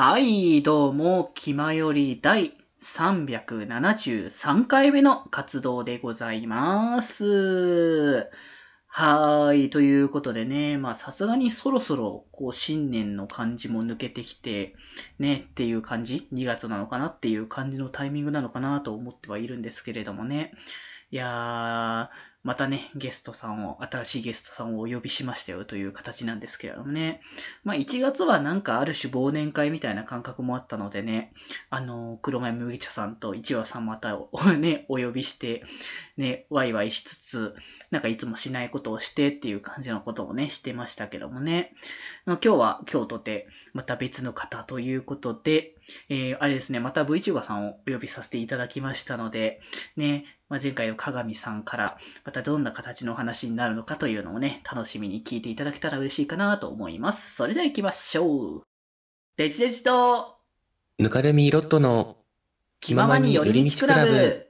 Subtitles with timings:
[0.00, 8.30] はい、どうも、気まより第373回目の活動でございます。
[8.86, 14.76] はーい、ということでね、まあさすがにそろそろ、こう、新年の感じも抜けてきて、
[15.18, 17.08] ね、っていう感じ ?2 月なのかな？
[17.08, 20.52] っていう感じのタイミングなのかなと思ってはいるんですけれどもね。
[21.10, 27.20] いやー、またね、ゲストさんを、新しいゲストさんをお呼びしましたよという形なんですけれどもね。
[27.64, 31.32] まあ1月はなんかある種忘年会みたいな感覚もあったのでね、
[31.68, 35.64] あの、黒豆麦茶さんと一話さんまたをね、お呼びして、
[36.16, 37.54] ね、ワイワイしつつ、
[37.90, 41.74] なんかいつもしないことをしてっていう感じのことをね、してましたけどもね。
[42.26, 45.74] 今日は今日とて、また別の方ということで、
[46.08, 49.60] えー、あれですね、また VTuber さんをお呼びさせていただきましたので、
[49.96, 57.34] ね、まあ、前回の鏡さんから、またどんな形のお話になるのかというのをね、楽しみに聞いていただけたら嬉しいかなと思います。
[57.34, 58.62] それでは行きましょう。
[59.36, 60.38] デジデジと、
[60.98, 62.16] ぬかるみロットの
[62.80, 64.47] 気ままに寄り道クラブ。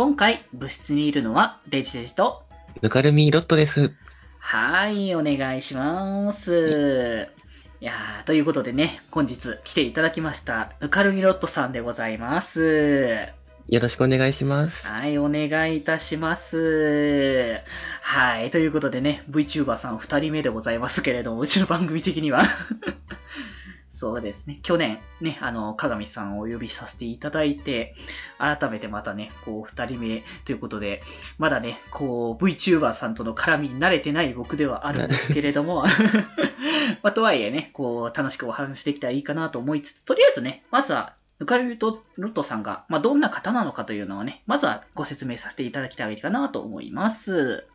[0.00, 2.42] 今回、部室にいるのは、デジデジと、
[2.80, 3.92] ぬかるみロットです。
[4.38, 7.28] はい、お願いします。
[7.82, 13.28] いやー、ということでね、本日来ていただきました、ぬかるみロットさんでございます。
[13.66, 14.86] よろしくお願いします。
[14.86, 17.60] はい、お願いいたします。
[18.00, 22.42] はい、ということでね、VTuber さん二人目でございますけれども、うちの番組的には。
[24.00, 27.94] そうですね、去年ね、あの、鏡さんをお呼びさせていただいて、
[28.38, 31.02] 改めてまたね、こう、二人目ということで、
[31.36, 35.84] まだね、こう、VTuber さんとの絡みに慣れてない僕ではあるんですけれども、
[37.04, 47.66] まあ、とはいえね、こう、楽しくお話しできたらいいかなと思いつつ、とりあえずね、まずは、ぬかるみとロットさんが、まあ、どんな方なのかというのをね、まずはご説明させていただきたいかなと思います。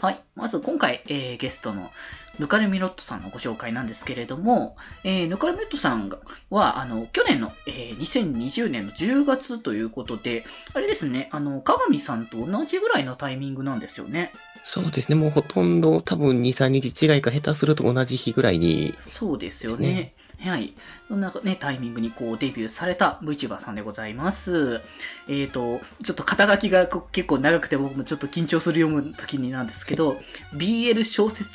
[0.00, 0.20] はい。
[0.34, 1.90] まず今回、えー、ゲストの
[2.38, 6.18] ぬかるみロットさんのご紹介なんですけれども、えー、ぬかるみロットさんが
[6.50, 14.32] は、あの、去年の、えー、2020年の10月ということで、あれですね、あの、鏡さんと同じぐらいのタイミングなんですよね。
[14.64, 18.94] そうですね、もうほとんど多分2、3日違いか下手すると同じ日ぐらいに。
[19.00, 20.14] そうですよね。
[20.42, 20.74] はい。
[21.08, 24.80] そんなね、タイミングにこうデビューされた VTuber さんでございます。
[25.28, 30.18] えっ、ー、と、ちょっと肩書きが結構長くて僕もちょっと緊張する読む時になんですけど、
[30.54, 31.48] BL 小説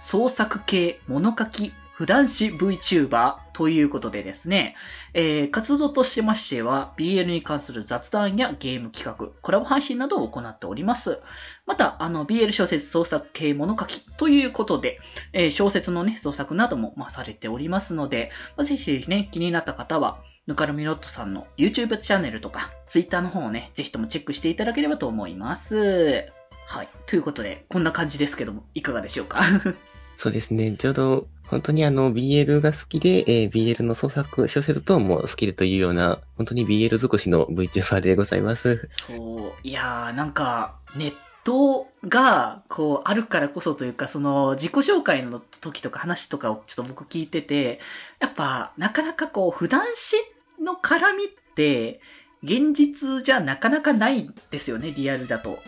[0.00, 4.74] 創作系物書き普段誌 VTuber ということでですね、
[5.12, 11.20] えー、活動としましては、BL に関する雑談やゲーム企画、コラボ配信などを行っております。
[11.66, 15.00] また、あの、BL 小説創作系物書きということで、
[15.34, 26.26] えー、小説のね、創作なども、まあ、されておりますので、まあ、ぜひぜひね、気になった方は、ぬかるみロットさんの YouTube チャンネルとか、Twitter の方をね、ぜひともチェックしていただければと思います。
[26.66, 26.88] はい。
[27.06, 29.42] ということで、こんな感じですけども、いかがでしょうか？
[30.16, 30.74] そうですね。
[30.78, 38.88] ちょうど、本当にあの、BL が好きで、えー、BL の創作、小説等も好きでというような、本当に BL 尽くしの VTuber でございます。
[38.90, 39.52] そう。
[39.62, 41.14] いやー、なんか、ネッ
[41.44, 47.80] トが、こう、あるからこそというか、その、自己紹介の時とか話とかをちょっと僕聞いてて、
[48.18, 50.16] やっぱ、なかなかこう、普段詩
[50.58, 52.00] の絡みって、
[52.42, 55.58] 現実じゃなかなかないですよね、リアルだと。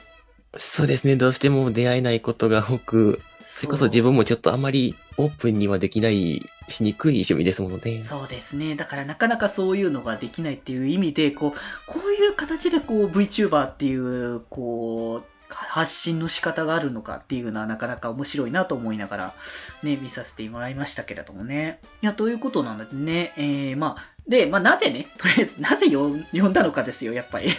[0.57, 1.17] そうですね。
[1.17, 3.21] どうしても出会えないことが多く、
[3.55, 8.03] それこそ自分もちょっとあまりオープンにはできない、しにくい趣味ですものね。
[8.03, 8.75] そうですね。
[8.75, 19.35] だからなかなかそういうのができないっていう意味で、こう、こういう形でこう VTuber っていう、こう、発信の仕方があるのかっていうのはなかなか面白いなと思いながら
[19.85, 21.79] ね、見させてもらいましたけれどもね。
[22.03, 26.09] いや、ということなのでね、えー、まあ、で、まあ、なぜね、とりあえず、なぜ呼
[26.49, 27.51] んだのかですよ、やっぱり。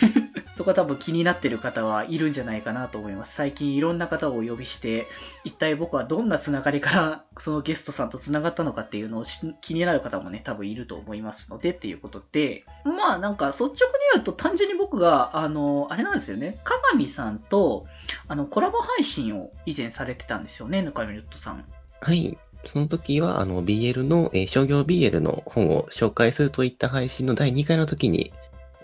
[0.55, 3.35] そこは多分気になってる方はいるんじゃないかなと思います。
[3.35, 5.05] 最近いろんな方をお呼びして、
[5.43, 9.25] 一体僕はどんなつながりからそのゲストさんとつながったのかっていうのを
[9.59, 13.75] 気になる方もね、多分いると思いますのでっていうことで、まあなんか率直に
[14.13, 17.85] 言うと単純に僕が、あの、あれなんですよね、鏡さんと、
[18.29, 21.65] あの、コラボ配信を以前されてたんですよね、ぬかみるっとさん。
[21.99, 22.37] はい。
[22.65, 28.33] その時は、あの、BL の、えー、商業 BL の本を紹介するといった配信の第2回の時に、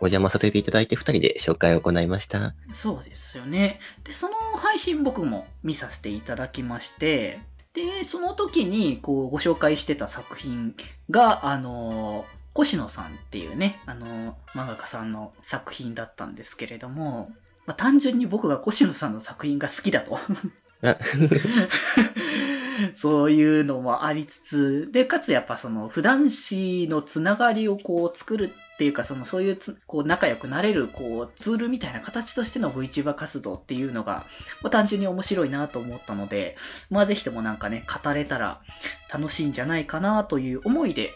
[0.02, 2.56] お邪魔させていただいて2人で紹介を行いました。
[2.74, 3.80] そうですよね。
[4.04, 7.40] で、その配信僕も見させていただきまして、
[7.74, 10.76] で、その時にこうご紹介してた作品
[11.10, 12.26] が、あの、
[12.60, 17.32] 越野さんっていうね、あの、漫画家さんの作品だったんですけれども、
[17.66, 20.20] まあ、単純に僕が越野さんの作品が好きだと。
[20.84, 20.98] あ
[22.96, 34.26] そういうのもありつつ、で、かつやっぱその、普段詞のつながりをこう作るっていうか、その、そういうつ、こう、仲良くなれる、こう、ツールみたいな形としての VTuber 活動っていうのが、
[34.64, 36.58] まあ、単純に面白いなと思ったので、
[36.90, 38.60] まあ、ぜひともなんかね、語れたら
[39.14, 41.12] 楽しいんじゃないかなという思いで、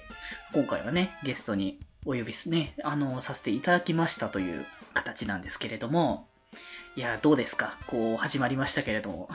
[0.54, 4.64] 今回はね、ゲストにお呼びすね、あの、させていただきましたという
[4.94, 6.28] 形なんですけれども、
[6.96, 7.80] いや、どうですか？
[7.88, 9.28] こう、始まりましたけれども。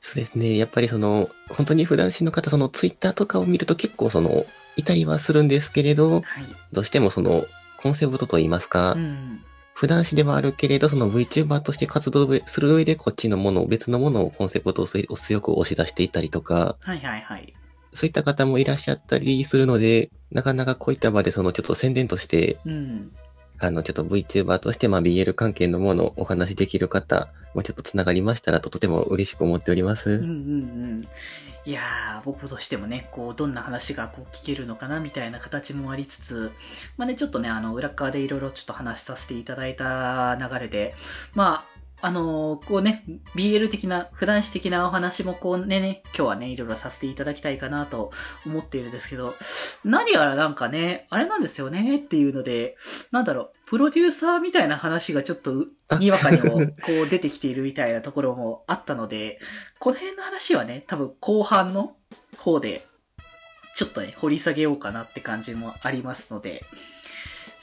[0.00, 0.58] そうですね。
[0.58, 4.44] やっぱりその、本当に普段心の方、そのツイッターとかを見ると結構その、
[4.76, 6.24] いたりはするんですけれど、はい。
[6.72, 7.46] どうしてもその、
[7.78, 9.44] コンセプトといいますか、うん。
[9.72, 17.54] 普段詞ではあるけれど、その VTuber として活動する上でこっちのものを、別のものをコンセプトを強く押し出していったりとか、はいはいはい。
[17.94, 23.12] そういった方もいらっしゃったりするので、なかなかこういった場でそのちょっと宣伝として、うん。
[23.60, 30.10] あの、ちょっと VTuber として、まあ BL 関係のものをお話しできる方、もうちょっとつながりましたらととても嬉しく思っております。
[30.10, 30.30] うんうんう
[31.00, 31.08] ん。
[31.64, 36.52] いやー、僕としてもね、こう、どんな話がこう聞けるのかなみたいな形もありつつ、
[36.96, 40.94] まあね、ちょっとね、あの、裏側でいろいろちょっと話させていただいた流れで、
[41.34, 43.04] まあ、あのーこうね、
[43.34, 48.12] BL 的な、普段詞的なお話もこうね、ね、今日はね、いろいろさせていただきたいかなと
[48.46, 49.34] 思っているんですけど、
[49.84, 52.76] 何やらなんかね、あれなんですよねっていうので、
[53.10, 55.66] なんだろう、プロデューサーみたいな話がちょっと
[55.98, 59.40] にわかにもこう出てきているみたいなところもあったので、
[59.80, 61.96] この辺の話はね、多分後半の
[62.38, 62.86] 方で、
[63.74, 66.64] ちょっとね、掘り下げようかなって感じもありますので、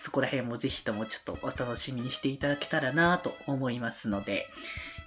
[0.05, 4.45] そこら辺もぜひともちょっとお楽しみにしていただけたらなと思いますので、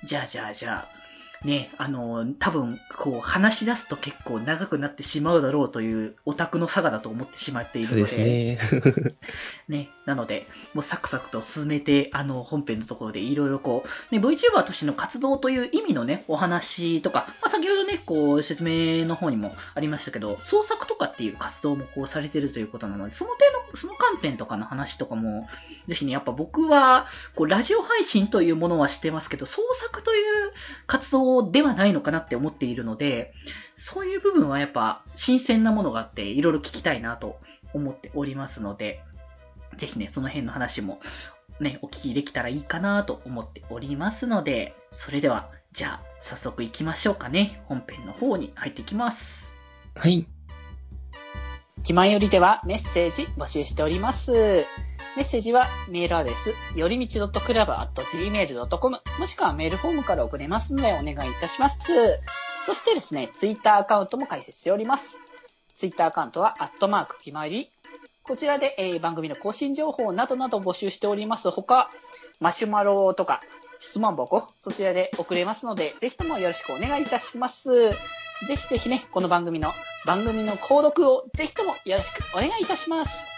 [0.02, 0.98] じゃあじゃあじゃあ、
[1.44, 8.58] ね、あの、多分、こう、話し出すと結構長くなってしまうだろうというオタクの差がだと思ってしまっているそうのですね。
[9.68, 25.48] ね、なので、もうサクサクと進めて、あの、本編のところでいろいろこう、ね、VTuber としての活動という意味のね、お話とか、まあ、先ほどね、こう、説明の方にもありましたけど、創作とかっていう活動もこうされてるということなので、その点の、その観点とかの話とかも、
[25.86, 30.52] ぜひね、やっぱ僕は、こう、ラジオ配信というものはしてますけど、創作という
[30.86, 33.32] 活動ではないのかなって思っているので、
[33.74, 37.38] そういう部分はやっぱ新鮮なものがあって、いろいろ聞きたいなと
[37.72, 39.02] 思っておりますので、
[39.76, 41.00] ぜひね、その辺の話も
[41.60, 47.62] ね、お聞きできたらいいかなと思っておりますので、それでは、じゃあ、早速行きましょうかね。
[47.66, 49.52] 本編の方に入っていきます。
[49.94, 50.38] はい。
[51.88, 54.31] 気前よりではメッセージ募集しております。
[55.17, 61.79] メッセージはメールアドレス、よりみち .club.gmail.com もしくはメールフォームから送れますのでお願いいたします。
[62.67, 65.19] そしてですね、ツイッターアカウントも開設しております。
[65.76, 67.70] ツイッターアカウントは、アットマーク気まより。
[68.23, 71.90] こちらで、えー番組の更新情報などなど募集しておりますほか、
[72.38, 73.40] マシュマロとか
[73.81, 77.93] 質問箱、そちらで送れますので、ぜひともよろしくお願いいたします。
[78.46, 79.73] ぜひぜひね、この番組の、
[80.06, 83.38] 番組の購読をぜひともよろしくお願いいたします。